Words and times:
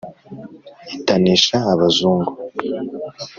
Itanisha 0.97 1.57
Abazungu 1.73 2.31